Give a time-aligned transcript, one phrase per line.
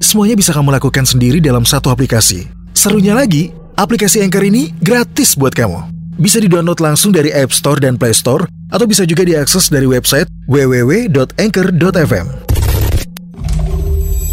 [0.00, 2.48] semuanya bisa kamu lakukan sendiri dalam satu aplikasi.
[2.72, 5.92] Serunya lagi, aplikasi Anchor ini gratis buat kamu.
[6.16, 10.26] Bisa di-download langsung dari App Store dan Play Store, atau bisa juga diakses dari website
[10.48, 12.26] www.anchor.fm.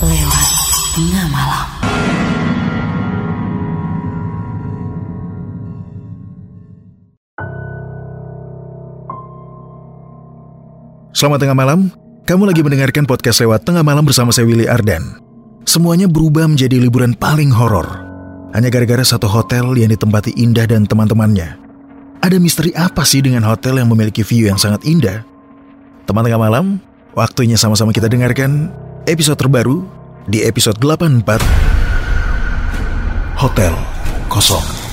[0.00, 0.48] Lewat
[0.94, 1.66] Tengah Malam.
[11.16, 11.88] Selamat tengah malam,
[12.28, 15.25] kamu lagi mendengarkan podcast lewat tengah malam bersama saya Willy Ardan.
[15.66, 18.06] Semuanya berubah menjadi liburan paling horor.
[18.54, 21.58] Hanya gara-gara satu hotel yang ditempati Indah dan teman-temannya.
[22.22, 25.26] Ada misteri apa sih dengan hotel yang memiliki view yang sangat indah?
[26.06, 26.78] Teman tengah malam,
[27.18, 28.70] waktunya sama-sama kita dengarkan
[29.10, 29.82] episode terbaru
[30.30, 31.26] di episode 84
[33.34, 33.74] Hotel
[34.30, 34.85] Kosong.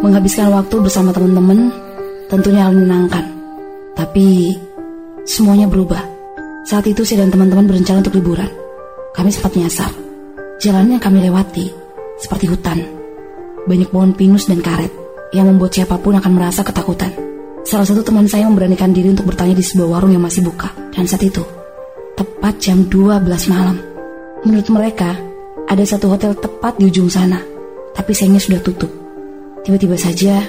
[0.00, 1.68] Menghabiskan waktu bersama teman-teman
[2.32, 3.24] tentunya akan menyenangkan.
[3.92, 4.56] Tapi
[5.28, 6.00] semuanya berubah.
[6.64, 8.48] Saat itu saya dan teman-teman berencana untuk liburan.
[9.12, 9.92] Kami sempat nyasar.
[10.64, 11.68] Jalan yang kami lewati
[12.16, 12.80] seperti hutan.
[13.68, 14.88] Banyak pohon pinus dan karet
[15.36, 17.12] yang membuat siapa pun akan merasa ketakutan.
[17.68, 20.72] Salah satu teman saya memberanikan diri untuk bertanya di sebuah warung yang masih buka.
[20.92, 21.61] Dan saat itu,
[22.16, 23.76] tepat jam 12 malam.
[24.42, 25.14] Menurut mereka,
[25.70, 27.40] ada satu hotel tepat di ujung sana.
[27.92, 28.90] Tapi sayangnya sudah tutup.
[29.62, 30.42] Tiba-tiba saja,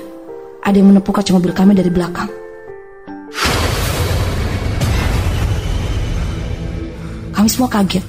[0.63, 2.31] ada yang menepuk kaca mobil kami dari belakang.
[7.35, 8.05] Kami semua kaget.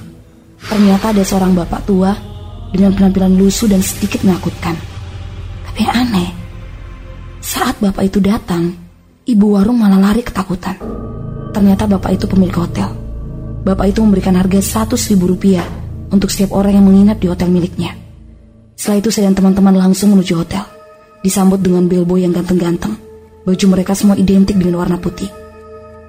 [0.65, 2.15] Ternyata ada seorang bapak tua
[2.73, 4.73] dengan penampilan lusuh dan sedikit menakutkan.
[5.69, 6.29] Tapi aneh,
[7.43, 8.73] saat bapak itu datang,
[9.29, 10.79] ibu warung malah lari ketakutan.
[11.53, 13.04] Ternyata bapak itu pemilik hotel.
[13.65, 15.65] Bapak itu memberikan harga 100 ribu rupiah
[16.13, 17.97] untuk setiap orang yang menginap di hotel miliknya.
[18.77, 20.61] Setelah itu saya dan teman-teman langsung menuju hotel.
[21.25, 22.93] Disambut dengan bellboy yang ganteng-ganteng.
[23.41, 25.33] Baju mereka semua identik dengan warna putih.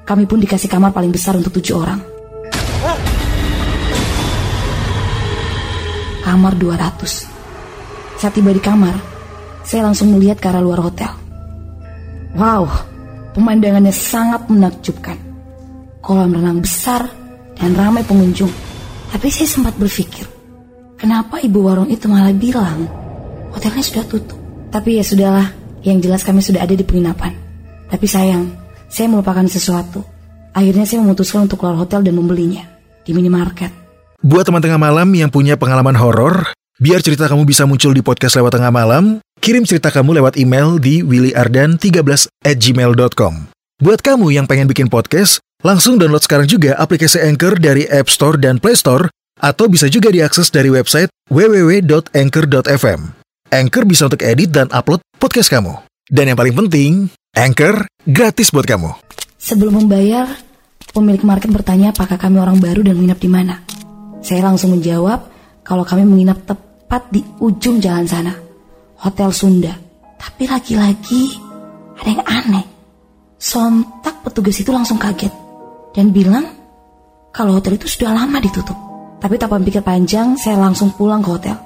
[0.04, 2.00] Kami pun dikasih kamar paling besar untuk tujuh orang.
[6.28, 8.20] Kamar 200.
[8.20, 9.00] Saat tiba di kamar,
[9.64, 11.08] saya langsung melihat ke arah luar hotel.
[12.36, 12.68] Wow,
[13.32, 15.16] pemandangannya sangat menakjubkan.
[16.04, 17.25] Kolam renang besar
[17.56, 18.52] dan ramai pengunjung.
[19.12, 20.28] Tapi saya sempat berpikir,
[21.00, 22.84] kenapa ibu warung itu malah bilang
[23.56, 24.38] hotelnya sudah tutup.
[24.68, 25.48] Tapi ya sudahlah,
[25.86, 27.32] yang jelas kami sudah ada di penginapan.
[27.86, 28.50] Tapi sayang,
[28.90, 30.02] saya melupakan sesuatu.
[30.52, 32.64] Akhirnya saya memutuskan untuk keluar hotel dan membelinya
[33.06, 33.70] di minimarket.
[34.20, 36.50] Buat teman tengah malam yang punya pengalaman horor,
[36.80, 40.80] biar cerita kamu bisa muncul di podcast lewat tengah malam, kirim cerita kamu lewat email
[40.80, 42.02] di willyardan13
[42.42, 43.52] at gmail.com.
[43.76, 48.36] Buat kamu yang pengen bikin podcast, langsung download sekarang juga aplikasi Anchor dari App Store
[48.36, 53.00] dan Play Store, atau bisa juga diakses dari website www.anchor.fm.
[53.52, 55.76] Anchor bisa untuk edit dan upload podcast kamu.
[56.06, 56.92] Dan yang paling penting,
[57.36, 58.90] Anchor gratis buat kamu.
[59.36, 60.26] Sebelum membayar,
[60.90, 63.62] pemilik market bertanya apakah kami orang baru dan menginap di mana.
[64.24, 65.30] Saya langsung menjawab
[65.62, 68.34] kalau kami menginap tepat di ujung jalan sana,
[69.04, 69.74] Hotel Sunda.
[70.16, 71.22] Tapi lagi-lagi
[72.00, 72.66] ada yang aneh.
[73.36, 75.45] Sontak petugas itu langsung kaget
[75.96, 76.44] dan bilang
[77.32, 78.76] kalau hotel itu sudah lama ditutup.
[79.16, 81.56] Tapi tanpa pikir panjang, saya langsung pulang ke hotel.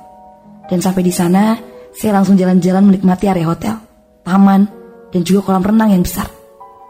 [0.70, 1.59] Dan sampai di sana,
[1.91, 3.74] saya langsung jalan-jalan menikmati area hotel,
[4.22, 4.71] taman,
[5.10, 6.30] dan juga kolam renang yang besar.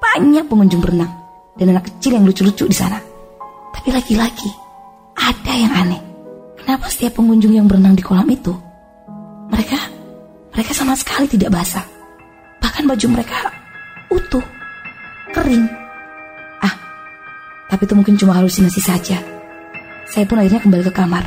[0.00, 1.12] Banyak pengunjung berenang
[1.56, 3.00] dan anak kecil yang lucu-lucu di sana.
[3.72, 4.50] Tapi lagi-lagi,
[5.16, 6.02] ada yang aneh.
[6.60, 8.52] Kenapa setiap pengunjung yang berenang di kolam itu,
[9.48, 9.80] mereka
[10.52, 11.88] mereka sama sekali tidak basah.
[12.60, 13.48] Bahkan baju mereka
[14.12, 14.44] utuh,
[15.32, 15.79] kering.
[17.70, 19.22] Tapi itu mungkin cuma halusinasi saja.
[20.10, 21.22] Saya pun akhirnya kembali ke kamar.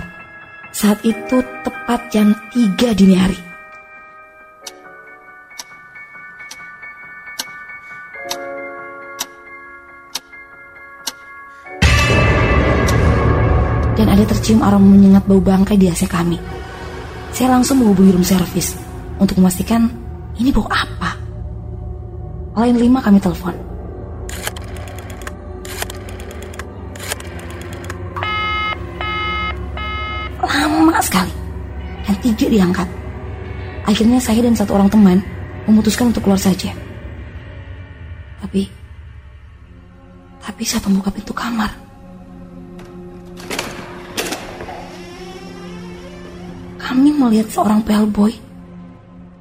[0.75, 3.39] Saat itu tepat jam 3 dini hari.
[13.95, 16.35] Dan ada tercium aroma menyengat bau bangkai di AC kami.
[17.31, 18.75] Saya langsung menghubungi room service
[19.15, 19.87] untuk memastikan
[20.35, 21.15] ini bau apa.
[22.59, 23.72] Lain lima kami telepon.
[32.23, 32.87] Tiga diangkat.
[33.83, 35.19] Akhirnya saya dan satu orang teman
[35.67, 36.71] memutuskan untuk keluar saja.
[38.39, 38.67] Tapi,
[40.39, 41.71] tapi saat membuka pintu kamar,
[46.79, 48.31] kami melihat seorang bellboy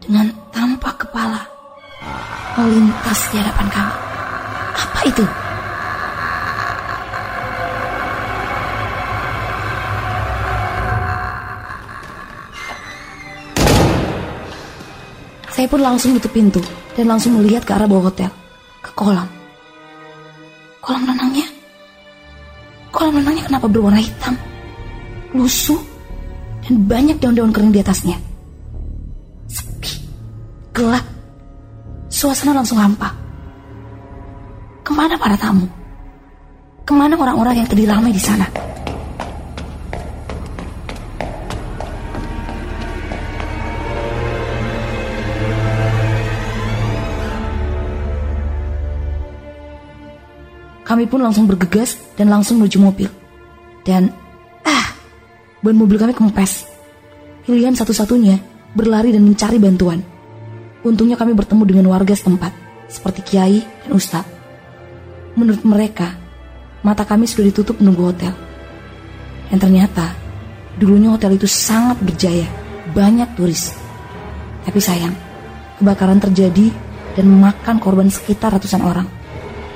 [0.02, 1.43] dengan tanpa kepala
[2.58, 3.94] melintas di hadapan kami.
[4.75, 5.41] Apa itu?
[15.62, 16.58] Saya pun langsung tutup pintu
[16.98, 18.26] dan langsung melihat ke arah bawah hotel,
[18.82, 19.30] ke kolam.
[20.82, 21.46] Kolam renangnya,
[22.90, 24.34] kolam renangnya kenapa berwarna hitam,
[25.30, 25.78] lusuh,
[26.66, 28.18] dan banyak daun-daun kering di atasnya.
[29.46, 30.02] Sepi,
[30.74, 31.06] gelap,
[32.10, 33.14] suasana langsung hampa.
[34.82, 35.70] Ke mana para tamu?
[36.82, 38.50] Ke mana orang-orang yang tadi ramai di sana?
[50.92, 53.08] Kami pun langsung bergegas dan langsung menuju mobil.
[53.80, 54.12] Dan,
[54.60, 54.92] ah,
[55.64, 56.68] ban mobil kami kempes.
[57.48, 58.36] Pilihan satu-satunya
[58.76, 60.04] berlari dan mencari bantuan.
[60.84, 62.52] Untungnya kami bertemu dengan warga setempat,
[62.92, 64.28] seperti Kiai dan Ustadz.
[65.32, 66.12] Menurut mereka,
[66.84, 68.36] mata kami sudah ditutup menunggu hotel.
[69.48, 70.12] Dan ternyata,
[70.76, 72.44] dulunya hotel itu sangat berjaya,
[72.92, 73.72] banyak turis.
[74.68, 75.16] Tapi sayang,
[75.80, 76.68] kebakaran terjadi
[77.16, 79.08] dan memakan korban sekitar ratusan orang.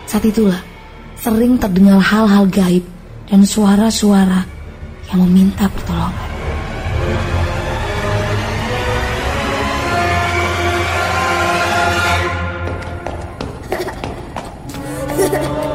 [0.04, 0.75] Saat itulah,
[1.20, 2.84] sering terdengar hal-hal gaib
[3.26, 4.46] dan suara-suara
[5.12, 6.28] yang meminta pertolongan.
[15.16, 15.65] Ha